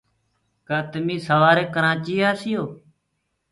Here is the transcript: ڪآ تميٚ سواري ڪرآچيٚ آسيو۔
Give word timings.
ڪآ 0.67 0.77
تميٚ 0.91 1.19
سواري 1.27 1.65
ڪرآچيٚ 1.75 2.25
آسيو۔ 2.29 2.63